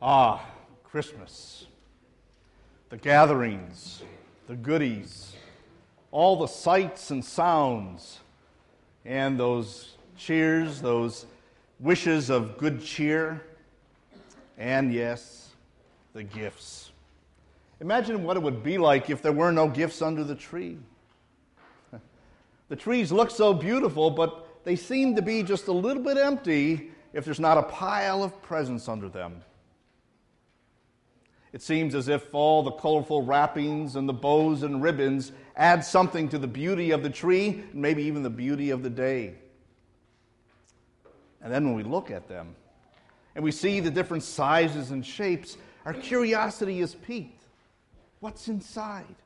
Ah, 0.00 0.44
Christmas. 0.84 1.66
The 2.90 2.96
gatherings, 2.96 4.02
the 4.46 4.54
goodies, 4.54 5.34
all 6.10 6.36
the 6.36 6.46
sights 6.46 7.10
and 7.10 7.24
sounds, 7.24 8.20
and 9.04 9.38
those 9.38 9.96
cheers, 10.16 10.80
those 10.80 11.26
wishes 11.80 12.30
of 12.30 12.58
good 12.58 12.82
cheer, 12.82 13.42
and 14.58 14.92
yes, 14.92 15.50
the 16.12 16.22
gifts. 16.22 16.92
Imagine 17.80 18.22
what 18.22 18.36
it 18.36 18.42
would 18.42 18.62
be 18.62 18.78
like 18.78 19.10
if 19.10 19.20
there 19.20 19.32
were 19.32 19.52
no 19.52 19.68
gifts 19.68 20.00
under 20.02 20.24
the 20.24 20.34
tree. 20.34 20.78
The 22.68 22.76
trees 22.76 23.12
look 23.12 23.30
so 23.30 23.54
beautiful, 23.54 24.10
but 24.10 24.64
they 24.64 24.74
seem 24.74 25.14
to 25.14 25.22
be 25.22 25.44
just 25.44 25.68
a 25.68 25.72
little 25.72 26.02
bit 26.02 26.16
empty 26.16 26.90
if 27.12 27.24
there's 27.24 27.38
not 27.38 27.58
a 27.58 27.62
pile 27.62 28.24
of 28.24 28.42
presents 28.42 28.88
under 28.88 29.08
them. 29.08 29.42
It 31.56 31.62
seems 31.62 31.94
as 31.94 32.08
if 32.08 32.34
all 32.34 32.62
the 32.62 32.70
colorful 32.70 33.22
wrappings 33.22 33.96
and 33.96 34.06
the 34.06 34.12
bows 34.12 34.62
and 34.62 34.82
ribbons 34.82 35.32
add 35.56 35.82
something 35.82 36.28
to 36.28 36.36
the 36.36 36.46
beauty 36.46 36.90
of 36.90 37.02
the 37.02 37.08
tree, 37.08 37.64
and 37.72 37.76
maybe 37.76 38.02
even 38.02 38.22
the 38.22 38.28
beauty 38.28 38.68
of 38.68 38.82
the 38.82 38.90
day. 38.90 39.36
And 41.40 41.50
then 41.50 41.64
when 41.64 41.74
we 41.74 41.82
look 41.82 42.10
at 42.10 42.28
them 42.28 42.54
and 43.34 43.42
we 43.42 43.52
see 43.52 43.80
the 43.80 43.90
different 43.90 44.22
sizes 44.22 44.90
and 44.90 45.02
shapes, 45.02 45.56
our 45.86 45.94
curiosity 45.94 46.80
is 46.80 46.94
piqued. 46.94 47.46
What's 48.20 48.48
inside? 48.48 49.16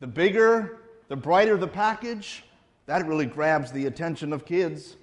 The 0.00 0.08
bigger, 0.08 0.80
the 1.08 1.16
brighter 1.16 1.56
the 1.56 1.68
package, 1.68 2.44
that 2.84 3.06
really 3.06 3.24
grabs 3.24 3.72
the 3.72 3.86
attention 3.86 4.30
of 4.30 4.44
kids. 4.44 4.96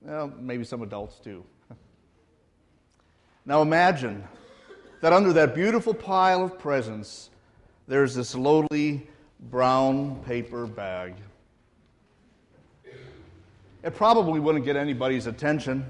Well, 0.00 0.32
maybe 0.40 0.64
some 0.64 0.80
adults 0.80 1.18
too. 1.18 1.44
now 3.44 3.60
imagine 3.60 4.26
that 5.02 5.12
under 5.12 5.32
that 5.32 5.52
beautiful 5.52 5.92
pile 5.92 6.44
of 6.44 6.58
presents, 6.60 7.28
there's 7.88 8.14
this 8.14 8.36
lowly 8.36 9.04
brown 9.50 10.14
paper 10.24 10.64
bag. 10.64 11.14
It 13.82 13.96
probably 13.96 14.38
wouldn't 14.38 14.64
get 14.64 14.76
anybody's 14.76 15.26
attention. 15.26 15.84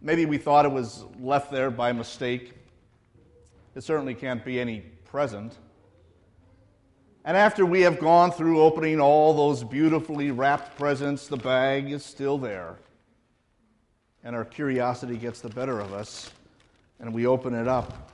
Maybe 0.00 0.24
we 0.24 0.38
thought 0.38 0.64
it 0.64 0.72
was 0.72 1.04
left 1.20 1.52
there 1.52 1.70
by 1.70 1.92
mistake. 1.92 2.54
It 3.74 3.84
certainly 3.84 4.14
can't 4.14 4.42
be 4.42 4.58
any 4.58 4.80
present. 5.04 5.58
And 7.26 7.36
after 7.36 7.66
we 7.66 7.82
have 7.82 8.00
gone 8.00 8.32
through 8.32 8.62
opening 8.62 8.98
all 8.98 9.34
those 9.34 9.62
beautifully 9.62 10.30
wrapped 10.30 10.78
presents, 10.78 11.26
the 11.26 11.36
bag 11.36 11.92
is 11.92 12.02
still 12.02 12.38
there. 12.38 12.76
And 14.24 14.34
our 14.34 14.46
curiosity 14.46 15.18
gets 15.18 15.42
the 15.42 15.50
better 15.50 15.80
of 15.80 15.92
us 15.92 16.30
and 17.00 17.12
we 17.12 17.26
open 17.26 17.54
it 17.54 17.66
up. 17.66 18.10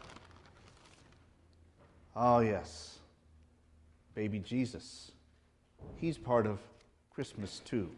Oh, 2.14 2.38
yes, 2.38 2.98
baby 4.14 4.38
Jesus. 4.38 5.12
He's 5.96 6.16
part 6.16 6.46
of 6.46 6.60
Christmas 7.10 7.60
too. 7.64 7.90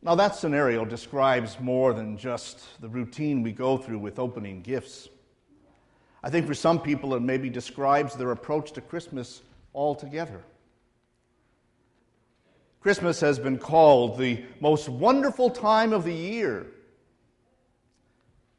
Now, 0.00 0.14
that 0.14 0.36
scenario 0.36 0.84
describes 0.84 1.58
more 1.60 1.92
than 1.92 2.16
just 2.16 2.80
the 2.80 2.88
routine 2.88 3.42
we 3.42 3.52
go 3.52 3.76
through 3.76 3.98
with 3.98 4.18
opening 4.18 4.62
gifts. 4.62 5.08
I 6.22 6.30
think 6.30 6.46
for 6.46 6.54
some 6.54 6.80
people, 6.80 7.14
it 7.14 7.20
maybe 7.20 7.50
describes 7.50 8.14
their 8.14 8.30
approach 8.30 8.72
to 8.72 8.80
Christmas 8.80 9.42
altogether. 9.74 10.42
Christmas 12.80 13.20
has 13.20 13.40
been 13.40 13.58
called 13.58 14.18
the 14.18 14.44
most 14.60 14.88
wonderful 14.88 15.50
time 15.50 15.92
of 15.92 16.04
the 16.04 16.14
year 16.14 16.66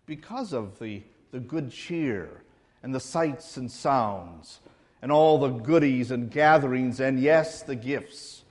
because 0.09 0.53
of 0.53 0.79
the, 0.79 1.03
the 1.31 1.39
good 1.39 1.71
cheer 1.71 2.41
and 2.81 2.93
the 2.93 2.99
sights 2.99 3.57
and 3.57 3.71
sounds 3.71 4.59
and 5.03 5.11
all 5.11 5.37
the 5.37 5.49
goodies 5.49 6.09
and 6.09 6.31
gatherings 6.31 6.99
and, 6.99 7.19
yes, 7.19 7.61
the 7.61 7.75
gifts. 7.75 8.43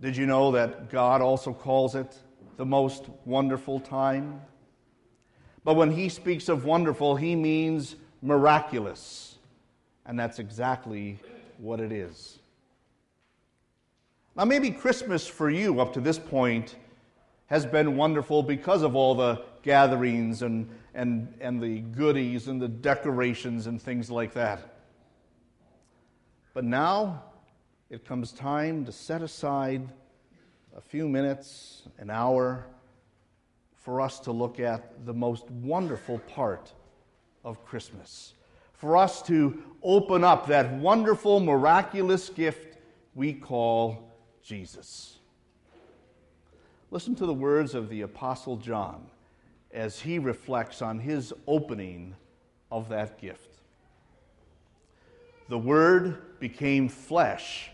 Did 0.00 0.16
you 0.16 0.24
know 0.24 0.50
that 0.52 0.88
God 0.88 1.20
also 1.20 1.52
calls 1.52 1.94
it 1.94 2.16
the 2.56 2.64
most 2.64 3.04
wonderful 3.26 3.78
time? 3.78 4.40
But 5.62 5.74
when 5.74 5.90
he 5.90 6.08
speaks 6.08 6.48
of 6.48 6.64
wonderful, 6.64 7.16
he 7.16 7.36
means 7.36 7.96
miraculous. 8.22 9.36
And 10.06 10.18
that's 10.18 10.38
exactly 10.38 11.18
what 11.58 11.80
it 11.80 11.92
is. 11.92 12.38
Now, 14.34 14.46
maybe 14.46 14.70
Christmas 14.70 15.26
for 15.26 15.50
you 15.50 15.82
up 15.82 15.92
to 15.92 16.00
this 16.00 16.18
point 16.18 16.76
has 17.48 17.66
been 17.66 17.96
wonderful 17.96 18.42
because 18.42 18.82
of 18.82 18.96
all 18.96 19.14
the 19.14 19.42
gatherings 19.62 20.42
and, 20.42 20.68
and, 20.94 21.32
and 21.40 21.60
the 21.60 21.80
goodies 21.80 22.48
and 22.48 22.60
the 22.60 22.68
decorations 22.68 23.66
and 23.66 23.80
things 23.80 24.10
like 24.10 24.32
that. 24.34 24.76
But 26.54 26.64
now 26.64 27.24
it 27.88 28.04
comes 28.04 28.32
time 28.32 28.84
to 28.84 28.92
set 28.92 29.22
aside 29.22 29.88
a 30.76 30.80
few 30.80 31.08
minutes, 31.08 31.82
an 31.98 32.10
hour, 32.10 32.66
for 33.74 34.00
us 34.00 34.20
to 34.20 34.32
look 34.32 34.60
at 34.60 35.06
the 35.06 35.14
most 35.14 35.50
wonderful 35.50 36.18
part 36.20 36.72
of 37.44 37.64
Christmas. 37.64 38.34
For 38.74 38.96
us 38.96 39.22
to 39.22 39.62
open 39.82 40.24
up 40.24 40.46
that 40.46 40.72
wonderful, 40.74 41.40
miraculous 41.40 42.28
gift 42.28 42.78
we 43.14 43.32
call 43.32 44.10
Jesus. 44.42 45.18
Listen 46.90 47.14
to 47.16 47.26
the 47.26 47.34
words 47.34 47.74
of 47.74 47.88
the 47.88 48.02
Apostle 48.02 48.56
John 48.56 49.06
as 49.72 50.00
he 50.00 50.18
reflects 50.18 50.82
on 50.82 50.98
his 50.98 51.32
opening 51.46 52.14
of 52.70 52.88
that 52.88 53.20
gift. 53.20 53.58
The 55.48 55.58
Word 55.58 56.38
became 56.38 56.88
flesh 56.88 57.70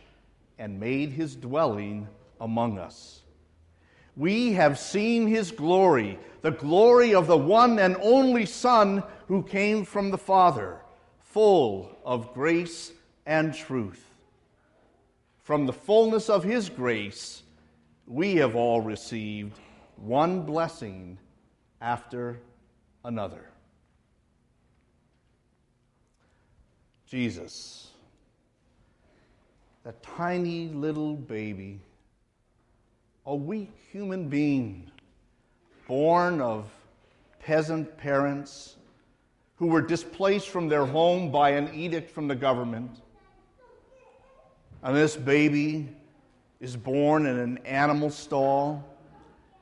and 0.59 0.81
made 0.81 1.11
his 1.11 1.37
dwelling 1.37 2.09
among 2.41 2.79
us. 2.79 3.21
We 4.17 4.55
have 4.55 4.79
seen 4.79 5.27
his 5.27 5.51
glory, 5.51 6.19
the 6.41 6.53
glory 6.53 7.15
of 7.15 7.27
the 7.27 7.37
one 7.37 7.79
and 7.79 7.97
only 8.01 8.47
Son 8.47 9.03
who 9.29 9.43
came 9.43 9.85
from 9.85 10.11
the 10.11 10.19
Father, 10.19 10.81
full 11.21 11.99
of 12.05 12.33
grace 12.33 12.93
and 13.27 13.53
truth. 13.53 14.03
From 15.43 15.67
the 15.67 15.73
fullness 15.73 16.31
of 16.31 16.45
his 16.45 16.71
grace, 16.71 17.43
we 18.07 18.37
have 18.37 18.57
all 18.57 18.81
received 18.81 19.59
one 19.97 20.43
blessing 20.43 21.19
after 21.81 22.39
another. 23.05 23.45
Jesus, 27.07 27.89
that 29.85 30.03
tiny 30.03 30.69
little 30.69 31.15
baby, 31.15 31.81
a 33.27 33.35
weak 33.35 33.71
human 33.93 34.29
being, 34.29 34.91
born 35.87 36.41
of 36.41 36.69
peasant 37.41 37.97
parents 37.97 38.77
who 39.57 39.69
were 39.69 39.81
displaced 39.81 40.49
from 40.49 40.69
their 40.69 40.85
home 40.85 41.31
by 41.31 41.51
an 41.51 41.73
edict 41.73 42.11
from 42.11 42.27
the 42.27 42.35
government. 42.35 42.91
And 44.83 44.97
this 44.97 45.17
baby 45.17 45.89
is 46.61 46.77
born 46.77 47.27
in 47.27 47.39
an 47.39 47.59
animal 47.59 48.11
stall 48.11 48.85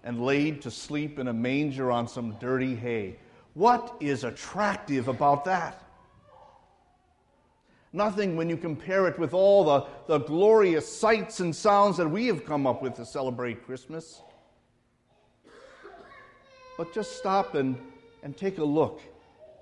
and 0.05 0.21
laid 0.21 0.61
to 0.63 0.71
sleep 0.71 1.19
in 1.19 1.29
a 1.29 1.33
manger 1.33 1.91
on 1.91 2.07
some 2.07 2.37
dirty 2.39 2.77
hay. 2.77 3.17
What 3.55 3.97
is 4.01 4.23
attractive 4.23 5.09
about 5.09 5.47
that? 5.47 5.81
Nothing 7.93 8.37
when 8.37 8.51
you 8.51 8.57
compare 8.57 9.07
it 9.09 9.19
with 9.19 9.33
all 9.33 9.65
the, 9.65 9.87
the 10.09 10.19
glorious 10.19 10.87
sights 10.87 11.41
and 11.41 11.55
sounds 11.55 11.97
that 11.97 12.09
we 12.09 12.27
have 12.27 12.45
come 12.45 12.67
up 12.67 12.83
with 12.83 12.95
to 12.97 13.07
celebrate 13.07 13.65
Christmas. 13.65 14.21
But 16.77 16.93
just 16.93 17.17
stop 17.17 17.55
and, 17.55 17.79
and 18.23 18.37
take 18.37 18.59
a 18.59 18.65
look. 18.65 19.01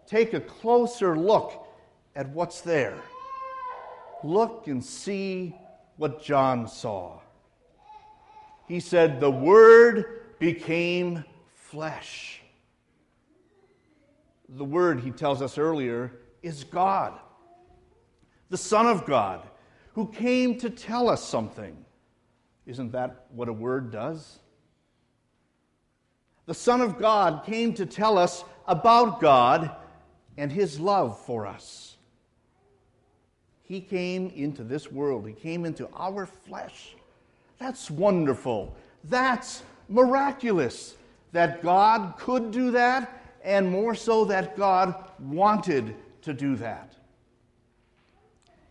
Take 0.07 0.33
a 0.33 0.41
closer 0.41 1.17
look 1.17 1.67
at 2.17 2.29
what's 2.31 2.63
there. 2.63 2.97
Look 4.25 4.67
and 4.67 4.83
see 4.83 5.55
what 5.99 6.23
John 6.23 6.67
saw. 6.67 7.21
He 8.67 8.81
said, 8.81 9.21
The 9.21 9.31
Word 9.31 10.22
became 10.43 11.25
flesh. 11.55 12.43
The 14.49 14.65
word, 14.65 14.99
he 14.99 15.13
tells 15.13 15.41
us 15.41 15.57
earlier, 15.57 16.11
is 16.43 16.65
God, 16.65 17.13
the 18.51 18.57
Son 18.57 18.87
of 18.87 19.07
God, 19.07 19.47
who 19.93 20.09
came 20.09 20.59
to 20.59 20.69
tell 20.69 21.09
us 21.09 21.23
something. 21.23 21.77
Isn't 22.67 22.91
that 22.91 23.27
what 23.31 23.49
a 23.49 23.53
word 23.53 23.93
does? 23.93 24.41
The 26.47 26.55
Son 26.55 26.81
of 26.81 26.99
God 26.99 27.45
came 27.47 27.73
to 27.75 27.87
tell 27.87 28.19
us 28.19 28.45
about 28.67 29.21
God 29.21 29.71
and 30.37 30.51
his 30.51 30.81
love 30.81 31.25
for 31.25 31.47
us. 31.47 31.97
He 33.63 33.81
came 33.81 34.27
into 34.31 34.65
this 34.65 34.91
world, 34.91 35.25
he 35.25 35.35
came 35.35 35.65
into 35.65 35.89
our 35.95 36.27
flesh. 36.27 36.97
That's 37.61 37.93
wonderful. 37.93 38.75
That's 39.05 39.63
miraculous 39.93 40.97
that 41.33 41.63
God 41.63 42.15
could 42.19 42.51
do 42.51 42.73
that, 42.73 43.23
and 43.45 43.71
more 43.71 43.95
so 43.95 44.25
that 44.27 44.57
God 44.57 44.95
wanted 45.19 45.97
to 46.23 46.33
do 46.33 46.57
that. 46.57 46.95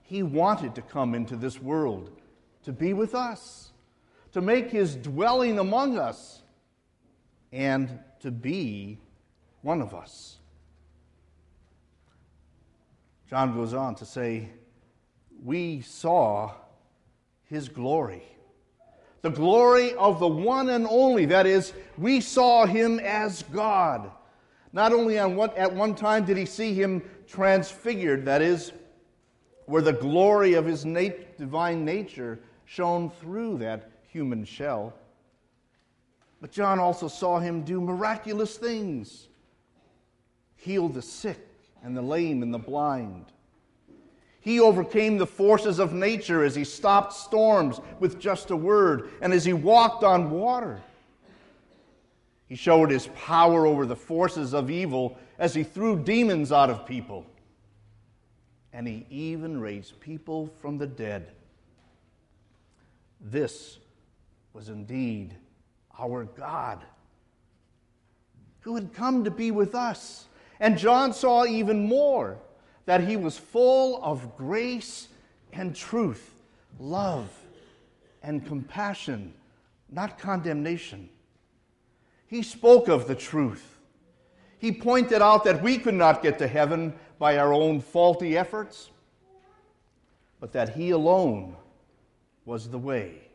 He 0.02 0.24
wanted 0.24 0.76
to 0.76 0.82
come 0.82 1.16
into 1.16 1.36
this 1.36 1.62
world 1.62 2.12
to 2.64 2.72
be 2.72 2.94
with 2.94 3.16
us, 3.16 3.72
to 4.34 4.42
make 4.42 4.70
his 4.70 4.96
dwelling 4.96 5.60
among 5.60 5.98
us, 5.98 6.42
and 7.52 8.00
to 8.22 8.32
be 8.32 9.00
one 9.62 9.82
of 9.82 9.94
us. 9.94 10.38
John 13.30 13.56
goes 13.56 13.74
on 13.74 13.96
to 13.96 14.06
say, 14.06 14.50
We 15.44 15.82
saw 15.82 16.52
his 17.46 17.70
glory. 17.70 18.24
The 19.22 19.30
glory 19.30 19.94
of 19.96 20.20
the 20.20 20.28
one 20.28 20.70
and 20.70 20.88
only. 20.88 21.26
That 21.26 21.46
is, 21.46 21.74
we 21.98 22.22
saw 22.22 22.66
him 22.66 23.00
as 23.00 23.44
God. 23.44 24.12
Not 24.74 24.94
only 24.94 25.20
on 25.20 25.36
what, 25.36 25.56
at 25.58 25.74
one 25.74 25.96
time 25.96 26.26
did 26.26 26.38
he 26.38 26.46
see 26.46 26.74
him 26.74 27.04
transfigured, 27.28 28.26
that 28.26 28.42
is, 28.42 28.72
where 29.66 29.82
the 29.82 29.94
glory 29.94 30.54
of 30.54 30.66
his 30.66 30.86
nat- 30.86 31.38
divine 31.38 31.86
nature 31.86 32.40
shone 32.66 33.10
through 33.10 33.58
that 33.60 33.92
human 34.08 34.44
shell, 34.44 34.94
but 36.42 36.52
John 36.52 36.80
also 36.80 37.08
saw 37.08 37.40
him 37.40 37.62
do 37.62 37.80
miraculous 37.80 38.58
things 38.58 39.28
heal 40.56 40.88
the 40.88 41.02
sick 41.02 41.48
and 41.84 41.98
the 41.98 42.02
lame 42.02 42.44
and 42.44 42.54
the 42.54 42.60
blind 42.60 43.26
he 44.42 44.60
overcame 44.60 45.18
the 45.18 45.28
forces 45.28 45.80
of 45.80 45.94
nature 45.94 46.44
as 46.44 46.56
he 46.56 46.64
stopped 46.64 47.14
storms 47.14 47.80
with 48.00 48.20
just 48.20 48.50
a 48.50 48.56
word 48.56 49.12
and 49.22 49.32
as 49.32 49.46
he 49.46 49.54
walked 49.54 50.04
on 50.04 50.32
water. 50.32 50.82
He 52.48 52.56
showed 52.56 52.90
his 52.90 53.08
power 53.16 53.68
over 53.68 53.86
the 53.86 53.96
forces 53.96 54.54
of 54.54 54.72
evil 54.72 55.18
as 55.38 55.54
he 55.54 55.64
threw 55.64 55.96
demons 55.96 56.52
out 56.52 56.72
of 56.72 56.88
people. 56.88 57.26
And 58.74 58.88
he 58.88 59.06
even 59.12 59.62
raised 59.62 60.00
people 60.00 60.50
from 60.60 60.80
the 60.80 60.88
dead. 60.88 61.30
This 63.22 63.78
was 64.54 64.70
indeed 64.70 65.36
our 66.00 66.24
God 66.26 66.84
who 68.62 68.74
had 68.74 68.92
come 68.92 69.24
to 69.24 69.32
be 69.32 69.52
with 69.52 69.76
us. 69.76 70.26
And 70.60 70.80
John 70.80 71.14
saw 71.14 71.46
even 71.46 71.86
more 71.86 72.40
that 72.86 73.02
he 73.02 73.18
was 73.18 73.38
full 73.38 74.04
of 74.04 74.36
grace 74.38 75.08
and 75.54 75.76
truth, 75.76 76.34
love 76.80 77.30
and 78.24 78.46
compassion, 78.46 79.34
not 79.90 80.18
condemnation. 80.18 81.10
He 82.28 82.44
spoke 82.44 82.88
of 82.88 83.08
the 83.08 83.16
truth. 83.16 83.78
He 84.58 84.72
pointed 84.72 85.22
out 85.22 85.44
that 85.44 85.62
we 85.62 85.78
could 85.78 85.96
not 85.96 86.22
get 86.22 86.38
to 86.40 86.48
heaven 86.48 86.94
by 87.20 87.38
our 87.38 87.52
own 87.54 87.82
faulty 87.82 88.38
efforts, 88.38 88.90
but 90.40 90.52
that 90.54 90.70
He 90.70 90.92
alone 90.92 91.56
was 92.46 92.70
the 92.70 92.78
way, 92.78 93.28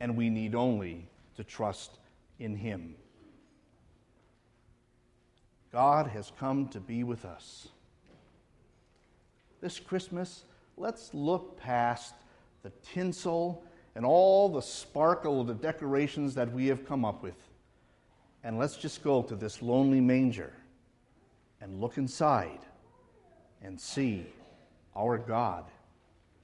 and 0.00 0.16
we 0.16 0.30
need 0.30 0.54
only 0.54 1.06
to 1.36 1.44
trust 1.44 1.98
in 2.38 2.56
Him. 2.56 2.94
God 5.72 6.06
has 6.08 6.32
come 6.38 6.68
to 6.68 6.80
be 6.80 7.04
with 7.04 7.24
us 7.24 7.68
this 9.60 9.78
Christmas, 9.80 10.44
let's 10.76 11.12
look 11.12 11.58
past 11.58 12.14
the 12.62 12.70
tinsel 12.92 13.64
and 13.94 14.04
all 14.04 14.48
the 14.48 14.62
sparkle 14.62 15.40
of 15.40 15.46
the 15.46 15.54
decorations 15.54 16.34
that 16.34 16.52
we 16.52 16.66
have 16.66 16.86
come 16.86 17.04
up 17.04 17.22
with. 17.22 17.36
And 18.44 18.58
let's 18.58 18.76
just 18.76 19.02
go 19.02 19.22
to 19.22 19.34
this 19.34 19.60
lonely 19.62 20.00
manger 20.00 20.52
and 21.60 21.80
look 21.80 21.98
inside 21.98 22.60
and 23.62 23.80
see 23.80 24.26
our 24.94 25.18
God 25.18 25.64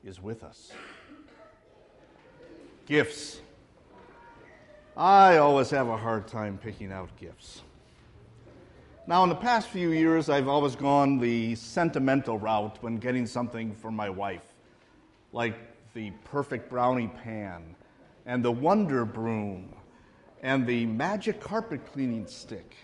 is 0.05 0.21
with 0.21 0.43
us. 0.43 0.73
Gifts. 2.87 3.41
I 4.97 5.39
always 5.39 5.71
have 5.71 5.89
a 5.89 5.97
hard 5.97 6.29
time 6.29 6.59
picking 6.59 6.93
out 6.93 7.09
gifts. 7.17 7.63
Now, 9.07 9.23
in 9.23 9.29
the 9.29 9.35
past 9.35 9.69
few 9.69 9.91
years, 9.91 10.31
I've 10.31 10.49
always 10.49 10.77
gone 10.77 11.19
the 11.19 11.57
sentimental 11.57 12.39
route 12.39 12.79
when 12.81 12.97
getting 12.97 13.27
something 13.27 13.75
for 13.75 13.91
my 13.91 14.09
wife, 14.09 14.55
like 15.31 15.57
the 15.93 16.11
perfect 16.25 16.71
brownie 16.71 17.09
pan, 17.09 17.77
and 18.25 18.43
the 18.43 18.51
wonder 18.51 19.05
broom, 19.05 19.75
and 20.43 20.67
the 20.67 20.87
magic 20.87 21.39
carpet 21.39 21.85
cleaning 21.93 22.27
stick. 22.27 22.77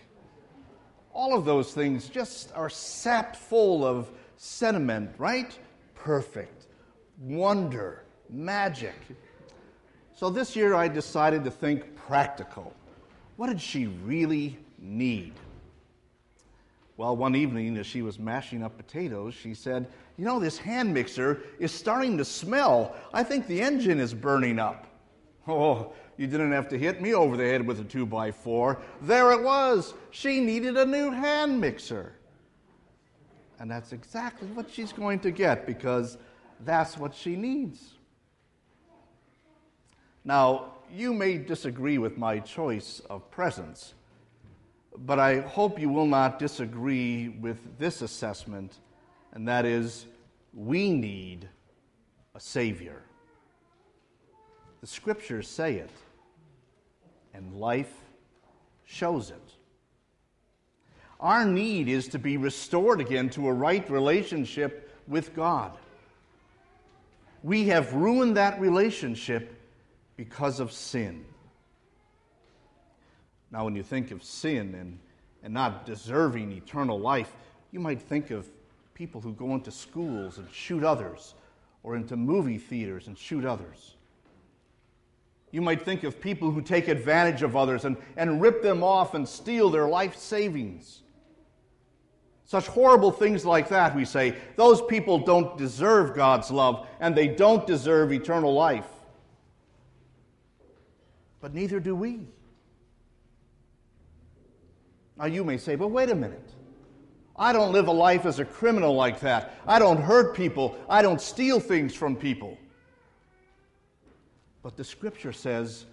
All 1.14 1.34
of 1.34 1.46
those 1.46 1.72
things 1.72 2.06
just 2.10 2.52
are 2.54 2.68
sapped 2.68 3.36
full 3.36 3.82
of 3.82 4.10
sentiment, 4.36 5.12
right? 5.16 5.58
Perfect, 5.94 6.66
wonder, 7.18 8.04
magic. 8.28 8.94
So 10.14 10.28
this 10.28 10.54
year 10.54 10.74
I 10.74 10.86
decided 10.86 11.44
to 11.44 11.50
think 11.50 11.96
practical. 11.96 12.74
What 13.36 13.46
did 13.46 13.58
she 13.58 13.86
really 13.86 14.58
need? 14.78 15.32
Well, 17.00 17.16
one 17.16 17.34
evening 17.34 17.78
as 17.78 17.86
she 17.86 18.02
was 18.02 18.18
mashing 18.18 18.62
up 18.62 18.76
potatoes, 18.76 19.32
she 19.32 19.54
said, 19.54 19.86
You 20.18 20.26
know, 20.26 20.38
this 20.38 20.58
hand 20.58 20.92
mixer 20.92 21.40
is 21.58 21.72
starting 21.72 22.18
to 22.18 22.26
smell. 22.26 22.94
I 23.14 23.22
think 23.22 23.46
the 23.46 23.62
engine 23.62 23.98
is 23.98 24.12
burning 24.12 24.58
up. 24.58 24.86
Oh, 25.48 25.94
you 26.18 26.26
didn't 26.26 26.52
have 26.52 26.68
to 26.68 26.78
hit 26.78 27.00
me 27.00 27.14
over 27.14 27.38
the 27.38 27.44
head 27.44 27.66
with 27.66 27.80
a 27.80 27.84
two 27.84 28.04
by 28.04 28.30
four. 28.30 28.82
There 29.00 29.32
it 29.32 29.42
was. 29.42 29.94
She 30.10 30.40
needed 30.40 30.76
a 30.76 30.84
new 30.84 31.10
hand 31.10 31.58
mixer. 31.58 32.12
And 33.58 33.70
that's 33.70 33.94
exactly 33.94 34.48
what 34.48 34.70
she's 34.70 34.92
going 34.92 35.20
to 35.20 35.30
get 35.30 35.64
because 35.66 36.18
that's 36.66 36.98
what 36.98 37.14
she 37.14 37.34
needs. 37.34 37.94
Now, 40.22 40.74
you 40.94 41.14
may 41.14 41.38
disagree 41.38 41.96
with 41.96 42.18
my 42.18 42.40
choice 42.40 43.00
of 43.08 43.30
presents. 43.30 43.94
But 44.96 45.18
I 45.18 45.40
hope 45.40 45.78
you 45.78 45.88
will 45.88 46.06
not 46.06 46.38
disagree 46.38 47.28
with 47.28 47.78
this 47.78 48.02
assessment, 48.02 48.78
and 49.32 49.46
that 49.48 49.64
is 49.64 50.06
we 50.52 50.90
need 50.90 51.48
a 52.34 52.40
Savior. 52.40 53.02
The 54.80 54.86
scriptures 54.86 55.48
say 55.48 55.76
it, 55.76 55.90
and 57.34 57.54
life 57.54 57.92
shows 58.84 59.30
it. 59.30 59.54
Our 61.20 61.44
need 61.44 61.88
is 61.88 62.08
to 62.08 62.18
be 62.18 62.36
restored 62.38 63.00
again 63.00 63.28
to 63.30 63.48
a 63.48 63.52
right 63.52 63.88
relationship 63.90 64.90
with 65.06 65.36
God. 65.36 65.72
We 67.42 67.68
have 67.68 67.92
ruined 67.92 68.36
that 68.36 68.58
relationship 68.60 69.54
because 70.16 70.60
of 70.60 70.72
sin. 70.72 71.24
Now, 73.50 73.64
when 73.64 73.74
you 73.74 73.82
think 73.82 74.10
of 74.10 74.22
sin 74.22 74.74
and, 74.74 74.98
and 75.42 75.52
not 75.52 75.84
deserving 75.84 76.52
eternal 76.52 76.98
life, 76.98 77.32
you 77.72 77.80
might 77.80 78.00
think 78.00 78.30
of 78.30 78.48
people 78.94 79.20
who 79.20 79.32
go 79.32 79.54
into 79.54 79.70
schools 79.70 80.38
and 80.38 80.46
shoot 80.52 80.84
others, 80.84 81.34
or 81.82 81.96
into 81.96 82.16
movie 82.16 82.58
theaters 82.58 83.06
and 83.06 83.16
shoot 83.16 83.44
others. 83.44 83.96
You 85.50 85.62
might 85.62 85.82
think 85.82 86.04
of 86.04 86.20
people 86.20 86.50
who 86.50 86.62
take 86.62 86.86
advantage 86.88 87.42
of 87.42 87.56
others 87.56 87.84
and, 87.84 87.96
and 88.16 88.40
rip 88.40 88.62
them 88.62 88.84
off 88.84 89.14
and 89.14 89.28
steal 89.28 89.70
their 89.70 89.88
life 89.88 90.16
savings. 90.16 91.02
Such 92.44 92.66
horrible 92.66 93.10
things 93.10 93.44
like 93.44 93.68
that, 93.68 93.94
we 93.96 94.04
say, 94.04 94.36
those 94.56 94.82
people 94.82 95.18
don't 95.18 95.56
deserve 95.56 96.14
God's 96.14 96.50
love 96.50 96.86
and 97.00 97.16
they 97.16 97.28
don't 97.28 97.66
deserve 97.66 98.12
eternal 98.12 98.52
life. 98.52 98.88
But 101.40 101.54
neither 101.54 101.80
do 101.80 101.96
we. 101.96 102.26
Now, 105.20 105.26
you 105.26 105.44
may 105.44 105.58
say, 105.58 105.76
but 105.76 105.88
wait 105.88 106.08
a 106.08 106.14
minute. 106.14 106.48
I 107.36 107.52
don't 107.52 107.72
live 107.72 107.88
a 107.88 107.92
life 107.92 108.24
as 108.24 108.38
a 108.38 108.44
criminal 108.44 108.94
like 108.94 109.20
that. 109.20 109.54
I 109.66 109.78
don't 109.78 110.00
hurt 110.00 110.34
people. 110.34 110.78
I 110.88 111.02
don't 111.02 111.20
steal 111.20 111.60
things 111.60 111.94
from 111.94 112.16
people. 112.16 112.56
But 114.62 114.78
the 114.78 114.84
scripture 114.84 115.32
says 115.32 115.84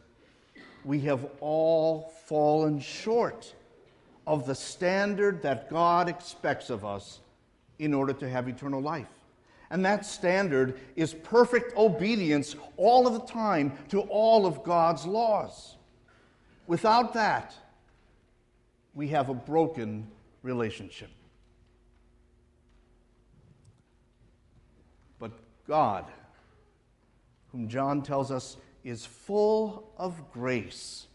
we 0.85 1.01
have 1.01 1.27
all 1.41 2.13
fallen 2.25 2.79
short 2.79 3.53
of 4.25 4.45
the 4.45 4.55
standard 4.55 5.41
that 5.41 5.69
God 5.69 6.07
expects 6.07 6.69
of 6.69 6.85
us 6.85 7.19
in 7.79 7.93
order 7.93 8.13
to 8.13 8.29
have 8.29 8.47
eternal 8.47 8.81
life. 8.81 9.07
And 9.71 9.83
that 9.83 10.05
standard 10.05 10.79
is 10.95 11.13
perfect 11.13 11.75
obedience 11.75 12.55
all 12.77 13.05
of 13.05 13.13
the 13.13 13.25
time 13.27 13.73
to 13.89 14.01
all 14.03 14.45
of 14.45 14.63
God's 14.63 15.05
laws. 15.05 15.75
Without 16.65 17.13
that, 17.13 17.53
we 18.97 19.09
have 19.09 19.29
a 19.29 19.33
broken 19.33 20.07
relationship. 20.41 21.11
But 25.19 25.31
God, 25.67 26.05
whom 27.51 27.69
John 27.69 28.01
tells 28.01 28.31
us 28.31 28.57
is 28.83 29.05
full 29.05 29.93
of 29.97 30.31
grace, 30.33 31.05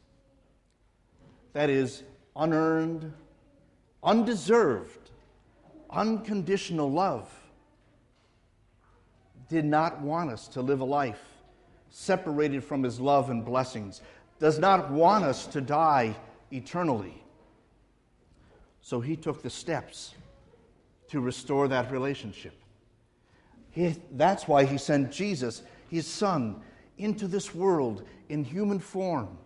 that 1.54 1.70
is 1.70 2.04
unearned, 2.36 3.12
undeserved, 4.04 5.10
unconditional 5.90 6.88
love, 6.88 7.28
did 9.48 9.64
not 9.64 10.00
want 10.00 10.30
us 10.30 10.46
to 10.48 10.62
live 10.62 10.78
a 10.78 10.84
life 10.84 11.20
separated 11.90 12.62
from 12.62 12.84
his 12.84 13.00
love 13.00 13.28
and 13.28 13.44
blessings, 13.44 14.02
does 14.38 14.60
not 14.60 14.88
want 14.92 15.24
us 15.24 15.46
to 15.48 15.60
die 15.60 16.14
eternally. 16.52 17.21
So 18.82 19.00
he 19.00 19.16
took 19.16 19.42
the 19.42 19.50
steps 19.50 20.14
to 21.08 21.20
restore 21.20 21.68
that 21.68 21.90
relationship. 21.90 22.52
He, 23.70 23.96
that's 24.12 24.46
why 24.46 24.64
he 24.64 24.76
sent 24.76 25.12
Jesus, 25.12 25.62
his 25.88 26.06
son, 26.06 26.60
into 26.98 27.26
this 27.26 27.54
world 27.54 28.04
in 28.28 28.44
human 28.44 28.78
form 28.78 29.38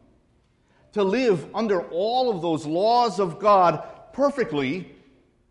to 0.93 1.03
live 1.03 1.47
under 1.55 1.83
all 1.91 2.31
of 2.31 2.41
those 2.41 2.67
laws 2.67 3.21
of 3.21 3.39
God 3.39 3.87
perfectly, 4.13 4.91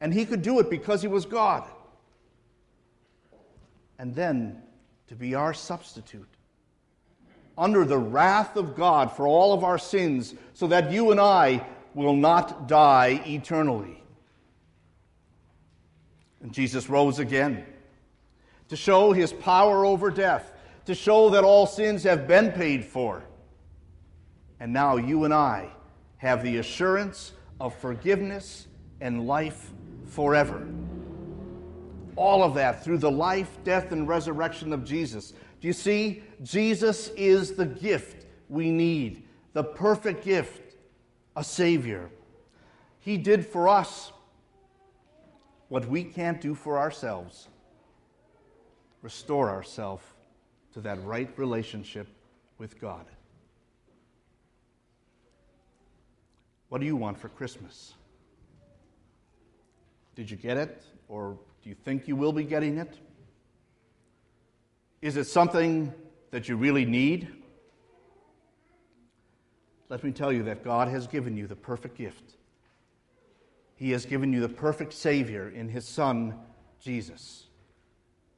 and 0.02 0.14
he 0.14 0.26
could 0.26 0.42
do 0.42 0.60
it 0.60 0.70
because 0.70 1.02
he 1.02 1.08
was 1.08 1.26
God. 1.26 1.64
And 4.00 4.16
then 4.16 4.62
to 5.08 5.16
be 5.16 5.36
our 5.36 5.54
substitute 5.54 6.28
under 7.58 7.86
the 7.86 7.98
wrath 7.98 8.58
of 8.58 8.76
God 8.76 9.12
for 9.12 9.28
all 9.28 9.54
of 9.54 9.64
our 9.64 9.78
sins, 9.78 10.34
so 10.54 10.68
that 10.68 10.92
you 10.92 11.12
and 11.12 11.20
I 11.20 11.66
will 11.96 12.16
not 12.16 12.68
die 12.68 13.22
eternally. 13.26 14.04
And 16.42 16.54
Jesus 16.54 16.90
rose 16.90 17.18
again 17.18 17.66
to 18.68 18.76
show 18.76 19.14
his 19.14 19.34
power 19.34 19.86
over 19.86 20.12
death, 20.12 20.52
to 20.86 20.94
show 20.94 21.30
that 21.32 21.44
all 21.44 21.66
sins 21.66 22.04
have 22.04 22.28
been 22.28 22.52
paid 22.52 22.86
for. 22.86 23.24
And 24.60 24.74
now 24.74 24.98
you 24.98 25.24
and 25.24 25.34
I 25.34 25.70
have 26.18 26.44
the 26.44 26.58
assurance 26.58 27.32
of 27.60 27.74
forgiveness 27.76 28.68
and 29.02 29.26
life 29.26 29.72
forever. 30.06 30.68
All 32.16 32.44
of 32.44 32.54
that 32.56 32.84
through 32.84 33.00
the 33.00 33.12
life, 33.12 33.58
death, 33.64 33.92
and 33.92 34.08
resurrection 34.08 34.74
of 34.74 34.84
Jesus. 34.84 35.34
Do 35.62 35.68
you 35.68 35.74
see? 35.74 36.24
Jesus 36.44 37.10
is 37.10 37.54
the 37.54 37.66
gift 37.66 38.26
we 38.50 38.72
need, 38.72 39.24
the 39.54 39.64
perfect 39.64 40.24
gift, 40.24 40.65
a 41.36 41.44
Savior. 41.44 42.10
He 43.00 43.18
did 43.18 43.46
for 43.46 43.68
us 43.68 44.12
what 45.70 45.88
we 45.88 46.04
can't 46.04 46.40
do 46.40 46.56
for 46.56 46.78
ourselves 46.78 47.48
restore 49.02 49.50
ourselves 49.50 50.04
to 50.74 50.82
that 50.82 51.04
right 51.04 51.30
relationship 51.38 52.08
with 52.58 52.80
God. 52.82 53.06
What 56.70 56.82
do 56.82 56.88
you 56.88 56.96
want 56.96 57.20
for 57.20 57.30
Christmas? 57.30 57.94
Did 60.16 60.32
you 60.32 60.38
get 60.38 60.58
it? 60.58 60.84
Or 61.08 61.38
do 61.62 61.70
you 61.70 61.76
think 61.76 62.08
you 62.08 62.16
will 62.16 62.34
be 62.34 62.44
getting 62.44 62.80
it? 62.80 62.98
Is 65.02 65.18
it 65.18 65.26
something 65.26 65.94
that 66.32 66.50
you 66.50 66.58
really 66.58 66.84
need? 66.84 67.28
Let 69.96 70.04
me 70.04 70.12
tell 70.12 70.34
you 70.34 70.44
that 70.44 70.62
God 70.62 70.90
has 70.90 71.08
given 71.08 71.38
you 71.38 71.48
the 71.48 71.56
perfect 71.56 71.98
gift. 71.98 72.34
He 73.78 73.92
has 73.92 74.06
given 74.06 74.34
you 74.34 74.42
the 74.42 74.50
perfect 74.50 74.92
Savior 74.92 75.48
in 75.56 75.70
His 75.70 75.88
Son, 75.88 76.36
Jesus 76.82 77.46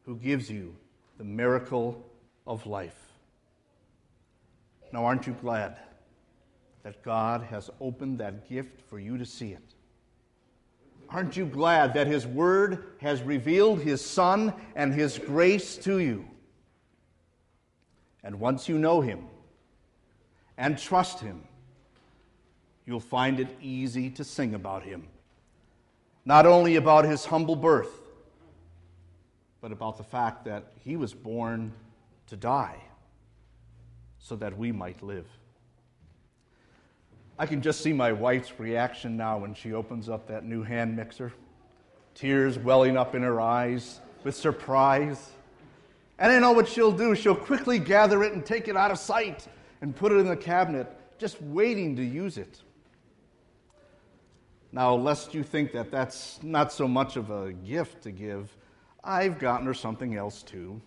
who 0.05 0.17
gives 0.17 0.51
you 0.51 0.75
the 1.17 1.23
miracle 1.23 2.05
of 2.45 2.67
life. 2.67 3.11
Now, 4.93 5.03
aren't 5.03 5.25
you 5.25 5.35
glad 5.41 5.79
that 6.83 7.01
God 7.01 7.41
has 7.41 7.71
opened 7.81 8.19
that 8.19 8.47
gift 8.47 8.79
for 8.87 8.99
you 8.99 9.17
to 9.17 9.25
see 9.25 9.53
it? 9.53 9.73
Aren't 11.09 11.35
you 11.35 11.47
glad 11.47 11.95
that 11.95 12.05
His 12.05 12.27
Word 12.27 12.83
has 12.99 13.23
revealed 13.23 13.79
His 13.79 14.05
Son 14.05 14.53
and 14.75 14.93
His 14.93 15.17
grace 15.17 15.75
to 15.77 15.97
you? 15.97 16.27
And 18.23 18.39
once 18.39 18.69
you 18.69 18.77
know 18.77 19.01
Him 19.01 19.25
and 20.55 20.77
trust 20.77 21.19
Him, 21.19 21.46
you'll 22.87 22.99
find 22.99 23.39
it 23.39 23.55
easy 23.61 24.09
to 24.09 24.23
sing 24.23 24.55
about 24.55 24.81
Him. 24.81 25.07
Not 26.25 26.47
only 26.47 26.77
about 26.77 27.05
His 27.05 27.25
humble 27.25 27.55
birth, 27.55 28.01
but 29.61 29.71
about 29.71 29.97
the 29.97 30.03
fact 30.03 30.45
that 30.45 30.71
he 30.83 30.95
was 30.95 31.13
born 31.13 31.73
to 32.27 32.35
die 32.35 32.77
so 34.19 34.35
that 34.35 34.57
we 34.57 34.71
might 34.71 35.01
live. 35.01 35.25
I 37.39 37.45
can 37.45 37.61
just 37.61 37.81
see 37.81 37.93
my 37.93 38.11
wife's 38.11 38.59
reaction 38.59 39.15
now 39.15 39.37
when 39.37 39.53
she 39.53 39.73
opens 39.73 40.09
up 40.09 40.27
that 40.27 40.43
new 40.43 40.63
hand 40.63 40.95
mixer, 40.95 41.33
tears 42.15 42.57
welling 42.57 42.97
up 42.97 43.13
in 43.13 43.21
her 43.21 43.39
eyes 43.39 43.99
with 44.23 44.35
surprise. 44.35 45.31
And 46.17 46.31
I 46.31 46.39
know 46.39 46.51
what 46.51 46.67
she'll 46.67 46.91
do. 46.91 47.13
She'll 47.13 47.35
quickly 47.35 47.77
gather 47.77 48.23
it 48.23 48.33
and 48.33 48.45
take 48.45 48.67
it 48.67 48.75
out 48.75 48.89
of 48.89 48.97
sight 48.97 49.47
and 49.81 49.95
put 49.95 50.11
it 50.11 50.15
in 50.15 50.27
the 50.27 50.37
cabinet, 50.37 50.87
just 51.19 51.41
waiting 51.41 51.95
to 51.95 52.03
use 52.03 52.37
it. 52.37 52.61
Now, 54.71 54.95
lest 54.95 55.33
you 55.33 55.43
think 55.43 55.71
that 55.71 55.91
that's 55.91 56.41
not 56.43 56.71
so 56.71 56.87
much 56.87 57.15
of 57.15 57.31
a 57.31 57.53
gift 57.53 58.03
to 58.03 58.11
give, 58.11 58.55
I've 59.03 59.39
gotten 59.39 59.65
her 59.65 59.73
something 59.73 60.15
else 60.15 60.43
too. 60.43 60.81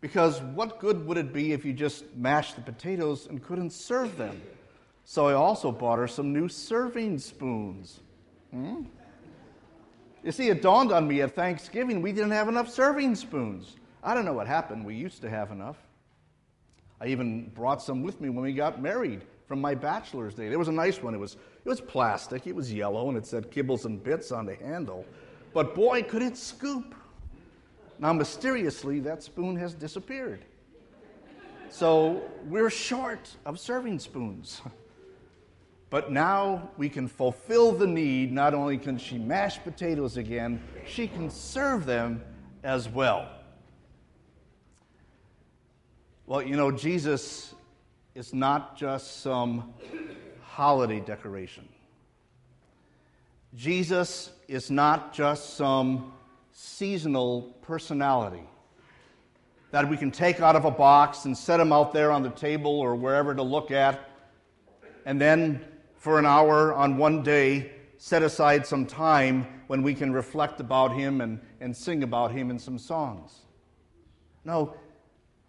Because 0.00 0.40
what 0.40 0.78
good 0.78 1.06
would 1.06 1.16
it 1.16 1.32
be 1.32 1.52
if 1.52 1.64
you 1.64 1.72
just 1.72 2.04
mashed 2.16 2.56
the 2.56 2.62
potatoes 2.62 3.28
and 3.28 3.42
couldn't 3.42 3.70
serve 3.70 4.16
them? 4.18 4.42
So 5.04 5.28
I 5.28 5.34
also 5.34 5.72
bought 5.72 5.98
her 5.98 6.08
some 6.08 6.32
new 6.32 6.48
serving 6.48 7.18
spoons. 7.18 8.00
Hmm? 8.50 8.82
You 10.22 10.32
see, 10.32 10.48
it 10.48 10.62
dawned 10.62 10.92
on 10.92 11.08
me 11.08 11.22
at 11.22 11.34
Thanksgiving 11.34 12.02
we 12.02 12.12
didn't 12.12 12.30
have 12.30 12.48
enough 12.48 12.68
serving 12.68 13.14
spoons. 13.14 13.76
I 14.02 14.14
don't 14.14 14.24
know 14.24 14.32
what 14.32 14.46
happened. 14.46 14.84
We 14.84 14.94
used 14.94 15.20
to 15.22 15.30
have 15.30 15.50
enough. 15.50 15.76
I 17.00 17.06
even 17.06 17.48
brought 17.50 17.82
some 17.82 18.02
with 18.02 18.20
me 18.20 18.28
when 18.28 18.44
we 18.44 18.52
got 18.52 18.80
married 18.80 19.22
from 19.46 19.60
my 19.60 19.74
bachelor's 19.74 20.34
day. 20.34 20.48
There 20.48 20.58
was 20.58 20.68
a 20.68 20.72
nice 20.72 21.02
one. 21.02 21.14
It 21.14 21.18
was, 21.18 21.36
it 21.64 21.68
was 21.68 21.80
plastic, 21.80 22.46
it 22.46 22.54
was 22.54 22.72
yellow, 22.72 23.08
and 23.08 23.16
it 23.16 23.26
said 23.26 23.50
kibbles 23.50 23.84
and 23.84 24.02
bits 24.02 24.32
on 24.32 24.46
the 24.46 24.56
handle. 24.56 25.04
But 25.52 25.74
boy, 25.74 26.02
could 26.02 26.22
it 26.22 26.36
scoop! 26.36 26.94
Now, 27.98 28.12
mysteriously, 28.12 28.98
that 29.00 29.22
spoon 29.22 29.56
has 29.56 29.74
disappeared. 29.74 30.44
So 31.70 32.22
we're 32.48 32.70
short 32.70 33.30
of 33.46 33.60
serving 33.60 33.98
spoons. 34.00 34.60
But 35.88 36.10
now 36.10 36.70
we 36.78 36.88
can 36.88 37.06
fulfill 37.06 37.70
the 37.70 37.86
need. 37.86 38.32
Not 38.32 38.54
only 38.54 38.78
can 38.78 38.96
she 38.96 39.18
mash 39.18 39.62
potatoes 39.62 40.16
again, 40.16 40.62
she 40.86 41.06
can 41.06 41.28
serve 41.28 41.84
them 41.84 42.24
as 42.64 42.88
well. 42.88 43.28
Well, 46.26 46.40
you 46.40 46.56
know, 46.56 46.70
Jesus 46.70 47.54
is 48.14 48.32
not 48.32 48.76
just 48.76 49.20
some 49.20 49.74
holiday 50.52 51.00
decoration. 51.00 51.66
Jesus 53.54 54.30
is 54.48 54.70
not 54.70 55.14
just 55.14 55.56
some 55.56 56.12
seasonal 56.52 57.42
personality 57.62 58.42
that 59.70 59.88
we 59.88 59.96
can 59.96 60.10
take 60.10 60.40
out 60.40 60.54
of 60.54 60.66
a 60.66 60.70
box 60.70 61.24
and 61.24 61.36
set 61.36 61.58
him 61.58 61.72
out 61.72 61.94
there 61.94 62.12
on 62.12 62.22
the 62.22 62.28
table 62.28 62.78
or 62.78 62.94
wherever 62.94 63.34
to 63.34 63.42
look 63.42 63.70
at, 63.70 64.10
and 65.06 65.18
then 65.18 65.64
for 65.96 66.18
an 66.18 66.26
hour 66.26 66.74
on 66.74 66.98
one 66.98 67.22
day, 67.22 67.72
set 67.96 68.22
aside 68.22 68.66
some 68.66 68.84
time 68.84 69.46
when 69.68 69.82
we 69.82 69.94
can 69.94 70.12
reflect 70.12 70.60
about 70.60 70.92
him 70.92 71.22
and, 71.22 71.40
and 71.62 71.74
sing 71.74 72.02
about 72.02 72.30
him 72.30 72.50
in 72.50 72.58
some 72.58 72.78
songs. 72.78 73.38
No, 74.44 74.74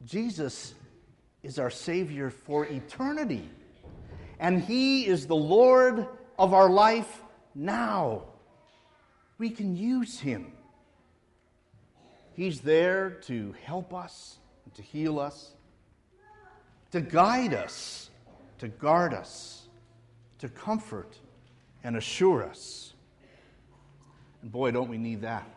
Jesus 0.06 0.76
is 1.42 1.60
our 1.60 1.70
Savior 1.70 2.30
for 2.30 2.66
eternity, 2.68 3.50
and 4.44 4.62
He 4.62 5.08
is 5.08 5.26
the 5.26 5.36
Lord 5.36 6.06
of 6.38 6.54
our 6.54 6.70
life 6.70 7.22
now. 7.56 8.26
We 9.38 9.50
can 9.50 9.76
use 9.76 10.20
Him. 10.20 10.52
He's 12.34 12.60
there 12.60 13.10
to 13.22 13.56
help 13.64 13.94
us, 13.94 14.40
to 14.76 14.82
heal 14.82 15.18
us, 15.18 15.54
to 16.92 17.00
guide 17.00 17.54
us, 17.54 18.10
to 18.60 18.68
guard 18.68 19.14
us, 19.14 19.68
to 20.40 20.50
comfort 20.50 21.16
and 21.86 21.96
assure 21.96 22.44
us. 22.44 22.94
And 24.42 24.52
boy, 24.52 24.72
don't 24.72 24.90
we 24.90 24.98
need 24.98 25.22
that. 25.22 25.48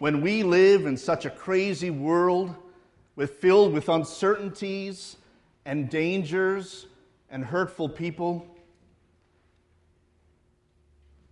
When 0.00 0.20
we 0.20 0.42
live 0.42 0.84
in 0.84 0.98
such 0.98 1.24
a 1.24 1.30
crazy 1.30 1.88
world 1.88 2.54
with 3.14 3.36
filled 3.36 3.72
with 3.72 3.88
uncertainties 3.88 5.16
and 5.64 5.88
dangers 5.88 6.86
and 7.30 7.44
hurtful 7.44 7.88
people, 7.88 8.46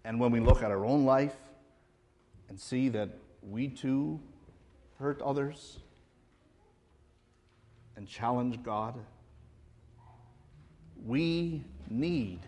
and 0.05 0.21
when 0.21 0.31
we 0.31 0.41
look 0.41 0.63
at 0.63 0.71
our 0.71 0.85
own 0.85 1.05
life 1.05 1.37
and 2.49 2.61
see 2.61 2.89
that 2.91 3.09
we 3.43 3.69
too 3.69 4.21
hurt 4.99 5.21
others 5.23 5.79
and 7.97 8.09
challenge 8.09 8.63
God, 8.63 8.95
we 11.05 11.65
need 11.89 12.41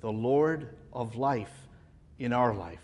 the 0.00 0.10
Lord 0.10 0.74
of 0.92 1.16
life 1.16 1.52
in 2.18 2.32
our 2.32 2.54
life. 2.54 2.78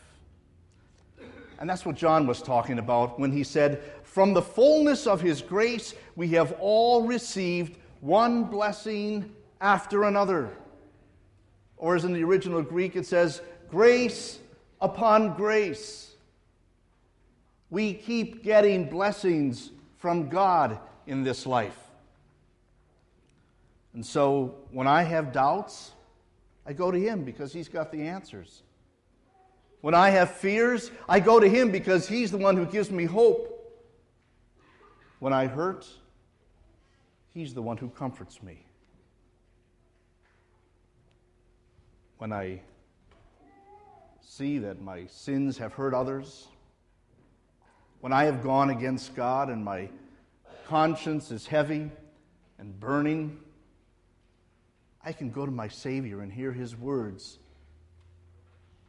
And 1.59 1.69
that's 1.69 1.87
what 1.87 1.97
John 1.97 2.27
was 2.27 2.43
talking 2.43 2.79
about 2.79 3.19
when 3.19 3.33
he 3.33 3.43
said, 3.43 3.83
From 4.03 4.35
the 4.35 4.43
fullness 4.43 5.07
of 5.07 5.21
his 5.21 5.41
grace, 5.41 5.95
we 6.15 6.29
have 6.29 6.53
all 6.61 7.03
received 7.03 7.79
one 8.01 8.45
blessing 8.45 9.35
after 9.61 10.05
another. 10.05 10.51
Or, 11.77 11.95
as 11.95 12.05
in 12.05 12.13
the 12.13 12.25
original 12.25 12.63
Greek, 12.63 12.97
it 12.97 13.07
says, 13.07 13.43
Grace 13.69 14.39
upon 14.81 15.35
grace. 15.35 16.15
We 17.71 17.95
keep 17.95 18.43
getting 18.43 18.89
blessings 18.89 19.73
from 19.99 20.29
God 20.29 20.79
in 21.07 21.23
this 21.23 21.47
life. 21.47 21.77
And 23.95 24.05
so, 24.05 24.57
when 24.71 24.87
I 24.87 25.03
have 25.03 25.33
doubts, 25.33 25.93
I 26.67 26.73
go 26.73 26.91
to 26.91 26.99
Him 26.99 27.25
because 27.25 27.53
He's 27.53 27.69
got 27.69 27.91
the 27.91 28.03
answers. 28.03 28.63
When 29.81 29.95
I 29.95 30.11
have 30.11 30.33
fears, 30.33 30.91
I 31.09 31.21
go 31.21 31.41
to 31.41 31.49
Him 31.49 31.71
because 31.71 32.09
He's 32.09 32.31
the 32.31 32.39
one 32.39 32.57
who 32.57 32.67
gives 32.67 32.91
me 32.91 33.05
hope. 33.05 33.53
When 35.19 35.33
I 35.33 35.47
hurt, 35.47 35.87
He's 37.33 37.55
the 37.55 37.63
one 37.63 37.77
who 37.77 37.89
comforts 37.89 38.43
me. 38.43 38.66
When 42.19 42.33
I 42.33 42.61
see 44.21 44.59
that 44.59 44.81
my 44.81 45.07
sins 45.07 45.59
have 45.59 45.73
hurt 45.73 45.95
others, 45.95 46.49
when 48.01 48.13
I 48.13 48.25
have 48.25 48.43
gone 48.43 48.71
against 48.71 49.15
God 49.15 49.49
and 49.49 49.65
my 49.65 49.89
conscience 50.67 51.31
is 51.31 51.47
heavy 51.47 51.91
and 52.59 52.79
burning, 52.81 53.39
I 55.05 55.13
can 55.13 55.31
go 55.31 55.47
to 55.47 55.53
my 55.53 55.69
Savior 55.69 56.21
and 56.21 56.33
hear 56.33 56.53
His 56.53 56.77
words 56.77 57.39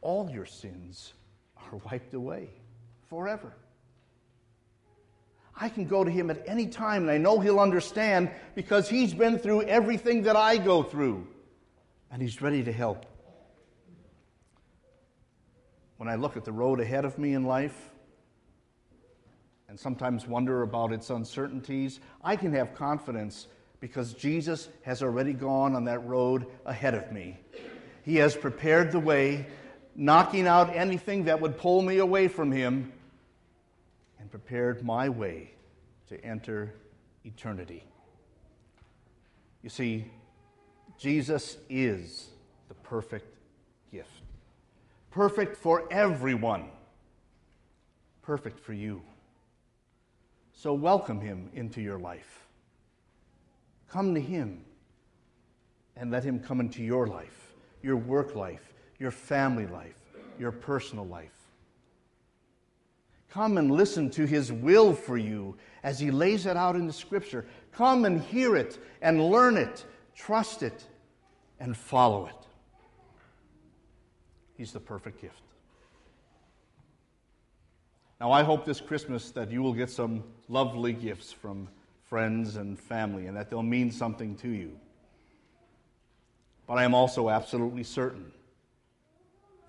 all 0.02 0.30
your 0.30 0.46
sins 0.46 1.14
are 1.58 1.80
wiped 1.92 2.14
away 2.14 2.50
forever. 3.10 3.54
I 5.60 5.70
can 5.70 5.86
go 5.86 6.04
to 6.04 6.12
him 6.12 6.30
at 6.30 6.44
any 6.48 6.68
time 6.68 7.02
and 7.04 7.12
I 7.12 7.18
know 7.18 7.40
he'll 7.40 7.60
understand 7.60 8.30
because 8.54 8.88
he's 8.88 9.14
been 9.14 9.40
through 9.40 9.64
everything 9.64 10.22
that 10.24 10.36
I 10.36 10.58
go 10.58 10.84
through 10.84 11.28
and 12.12 12.22
he's 12.22 12.42
ready 12.42 12.64
to 12.64 12.72
help. 12.72 13.06
When 15.98 16.08
I 16.08 16.16
look 16.16 16.38
at 16.38 16.46
the 16.46 16.52
road 16.52 16.80
ahead 16.80 17.06
of 17.06 17.18
me 17.18 17.34
in 17.34 17.44
life 17.44 17.92
and 19.68 19.80
sometimes 19.80 20.28
wonder 20.28 20.62
about 20.62 20.94
its 20.94 21.10
uncertainties, 21.10 22.00
I 22.24 22.36
can 22.36 22.54
have 22.54 22.74
confidence 22.74 23.48
because 23.80 24.14
Jesus 24.14 24.70
has 24.84 25.04
already 25.04 25.34
gone 25.34 25.76
on 25.76 25.84
that 25.86 26.06
road 26.06 26.48
ahead 26.66 26.94
of 26.94 27.12
me. 27.12 27.38
He 28.04 28.16
has 28.18 28.36
prepared 28.36 28.92
the 28.92 29.00
way 29.00 29.48
knocking 29.98 30.48
out 30.48 30.74
anything 30.76 31.26
that 31.26 31.42
would 31.42 31.58
pull 31.58 31.82
me 31.82 31.98
away 31.98 32.28
from 32.28 32.52
Him, 32.52 32.94
and 34.20 34.30
prepared 34.30 34.86
my 34.86 35.10
way 35.10 35.52
to 36.08 36.24
enter 36.24 36.74
eternity. 37.26 37.84
You 39.64 39.70
see, 39.70 40.06
Jesus 40.98 41.58
is 41.70 42.28
the 42.68 42.76
perfect. 42.76 43.37
Perfect 45.12 45.58
for 45.58 45.88
everyone. 45.92 46.70
Perfect 48.22 48.60
for 48.60 48.74
you. 48.74 49.02
So 50.54 50.74
welcome 50.74 51.22
him 51.22 51.50
into 51.54 51.82
your 51.82 52.00
life. 52.00 52.48
Come 53.90 54.14
to 54.16 54.22
him 54.22 54.66
and 55.96 56.12
let 56.12 56.24
him 56.24 56.40
come 56.40 56.60
into 56.60 56.84
your 56.84 57.08
life, 57.08 57.54
your 57.82 57.96
work 57.96 58.36
life, 58.36 58.74
your 59.00 59.12
family 59.12 59.66
life, 59.68 59.96
your 60.40 60.52
personal 60.52 61.06
life. 61.06 61.38
Come 63.30 63.58
and 63.58 63.72
listen 63.72 64.10
to 64.12 64.26
His 64.26 64.52
will 64.52 64.94
for 64.94 65.18
you 65.18 65.58
as 65.84 66.00
He 66.00 66.12
lays 66.12 66.46
it 66.46 66.58
out 66.58 66.76
in 66.76 66.88
the 66.88 66.94
Scripture. 66.94 67.46
Come 67.72 68.06
and 68.06 68.22
hear 68.22 68.56
it 68.56 68.80
and 69.02 69.30
learn 69.30 69.58
it, 69.58 69.86
trust 70.16 70.64
it, 70.64 70.86
and 71.60 71.76
follow 71.76 72.28
it. 72.28 72.47
He's 74.58 74.72
the 74.72 74.80
perfect 74.80 75.22
gift. 75.22 75.42
Now, 78.20 78.32
I 78.32 78.42
hope 78.42 78.66
this 78.66 78.82
Christmas 78.82 79.30
that 79.32 79.52
you 79.52 79.62
will 79.62 79.74
get 79.74 79.92
some 79.92 80.24
lovely 80.50 80.94
gifts 80.94 81.32
from 81.32 81.68
friends 82.10 82.56
and 82.56 82.80
family 82.80 83.28
and 83.28 83.38
that 83.38 83.50
they'll 83.50 83.62
mean 83.62 83.92
something 83.92 84.36
to 84.38 84.50
you. 84.50 84.72
But 86.66 86.80
I 86.80 86.84
am 86.84 86.96
also 86.96 87.30
absolutely 87.30 87.84
certain 87.84 88.32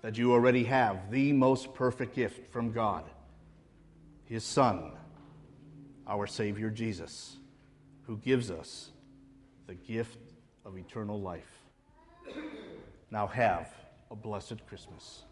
that 0.01 0.17
you 0.17 0.33
already 0.33 0.63
have 0.63 1.11
the 1.11 1.33
most 1.33 1.73
perfect 1.73 2.15
gift 2.15 2.51
from 2.51 2.71
God 2.71 3.03
His 4.25 4.43
Son, 4.43 4.93
our 6.07 6.25
Savior 6.25 6.69
Jesus, 6.69 7.37
who 8.07 8.17
gives 8.17 8.49
us 8.49 8.89
the 9.67 9.75
gift 9.75 10.17
of 10.65 10.77
eternal 10.77 11.21
life. 11.21 11.61
Now 13.11 13.27
have 13.27 13.71
a 14.11 14.15
blessed 14.15 14.65
Christmas. 14.67 15.23